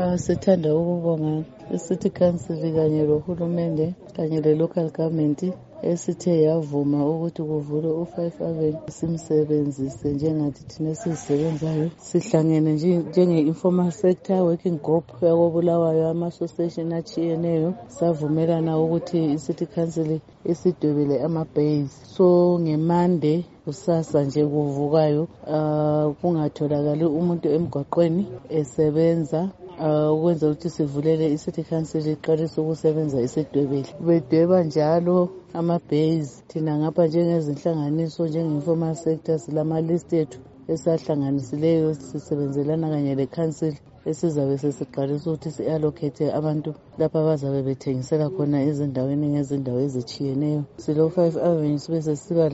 [0.00, 1.44] Uh, sithanda ukubonga
[1.76, 3.86] i-city council kanye lohulumende
[4.16, 5.40] kanye le-local government
[5.82, 15.06] esithe yavuma ukuthi kuvulwe u-five avenue simsebenzise njengathi thina esizisebenzayo sihlangene njenge-informal sector working group
[15.22, 20.10] yakobulawayo ama-association achiyeneyo savumelana ukuthi i-city council
[20.52, 21.94] isidwebele ama-base.
[22.14, 25.22] So ngemande kusasa nje kuvukayo
[25.54, 29.40] uh, kungatholakali umuntu emgwaqweni esebenza
[29.80, 35.16] uh, ukwenza ukuthi sivulele i-city council iqalise ukusebenza isidwebele bedweba njalo
[35.58, 40.38] ama-base thina ngapha njengezinhlanganiso njenge-informal sector silama-list ethu
[40.72, 43.74] esahlanganisileyo sisebenzelana kanye le-council
[44.06, 50.62] esizabe sesiqalisa ukuthi si-allocate abantu lapho abazabe bethengisela khona ezindaweni ngezindawo ezitshiyeneyo.
[50.82, 52.44] Silo-five avenue sibe sesiba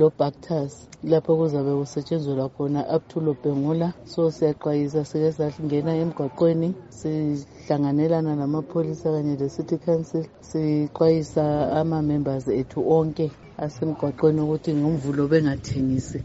[0.00, 0.72] lo-bactus
[1.10, 3.88] lapho kuzabe kusetshenzelwa khona up to lobhengula.
[4.04, 14.40] So siyaxwayisa sike sangena emgwaqweni sihlanganelana lamapholisa kanye le-city council sixwayisa ama-members ethu onke asemgwaqweni
[14.40, 16.20] ukuthi ngomvulo bengathengisi.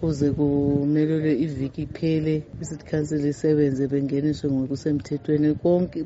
[0.00, 5.54] Kuze kumelelwe iviki iphele i-city council isebenze bengeniswe ngokusemthethweni.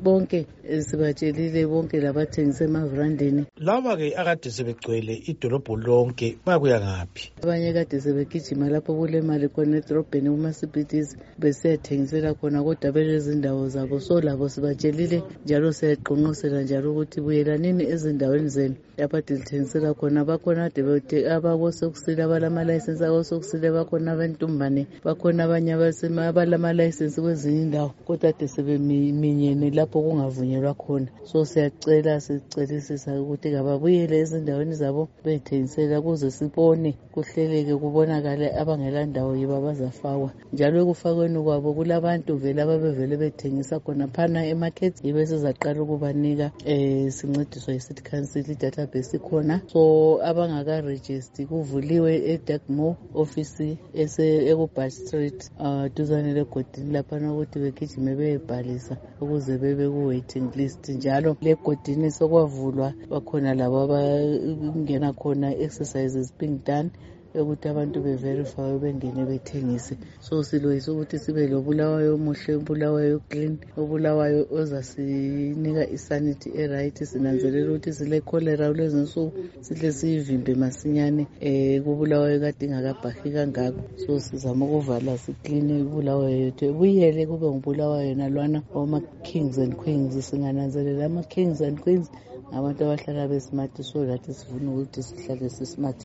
[0.03, 0.45] Bonke
[0.79, 7.31] sibatshelile bonke labathengisa emavrandini laba-ke akade sebegcwele idolobho lonke bayakuya ngaphi?
[7.43, 13.99] Abanye kade sebegijima lapho kulemali khona edorobheni kuma-cbds besiyathengisela khona kodwa belezindawo zabo.
[13.99, 18.75] So labo sibatshelile njalo siyaqonqosela njalo ukuthi buyelanini ezindaweni zenu.
[18.97, 20.81] Lapho ade lithengisela khona bakhona ade
[21.31, 30.73] abakosokusile abalama-layisensi akosokusile bakhona abentumbane bakhona abanye abalama-layisensi kwezinye indawo kodwa ade sebeminyene lapho kungavunyelwa
[30.73, 31.07] khona.
[31.23, 39.55] So siyacela sicelisisa ukuthi kababuyele ezindaweni zabo beyithengisela kuze sibone kuhleleke kubonakale abangela ndawo yibo
[39.55, 40.31] abazafakwa.
[40.53, 47.73] Njalo ekufakweni kwabo kulabantu vele ababevele bethengisa khona phana emarket yibo esizaqala ukubanika um sincediswa
[47.73, 49.61] yi-city council idatabase ikhona.
[49.67, 53.74] So abangakarejisti kuvuliwe edagmo office
[54.51, 62.07] ekubush street um duzane legodini laphana ukuthi begijime beyebhalisa ukuze bebe ku-waiting list njalo legodini
[62.17, 66.89] sokwavulwa bakhona labo abangena khona exercises being done
[67.43, 69.97] ukuthi abantu beverifye bengene bethengise.
[70.19, 76.97] So siloyisa ukuthi sibe lobulawayo omuhle obulawayo clean obulawayo ozasinika isanity eright.
[77.03, 79.31] Sinanzelela ukuthi sile-cholera kulezi nsuku
[79.61, 83.81] sihle siyivimbe masinyane um kubulawayo kade ingakabhahi kangako.
[84.01, 86.65] So sizama ukuvala sikline ibulawayo yethu.
[86.65, 90.13] Ebuyele kube ngubulawayo nalwana wama-kings and queens.
[90.29, 92.09] Singananzelela ama-kings and queens
[92.49, 95.93] ngabantu abahlala besimati so lathi sifuna ukuthi sihlale sismart